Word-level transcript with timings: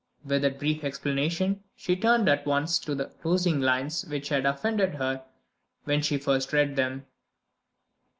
With 0.25 0.41
that 0.41 0.57
brief 0.57 0.83
explanation 0.83 1.63
she 1.75 1.95
turned 1.95 2.27
at 2.27 2.43
once 2.47 2.79
to 2.79 2.95
the 2.95 3.05
closing 3.05 3.61
lines 3.61 4.03
which 4.03 4.29
had 4.29 4.47
offended 4.47 4.95
her 4.95 5.23
when 5.83 6.01
she 6.01 6.17
first 6.17 6.51
read 6.53 6.75
them. 6.75 7.05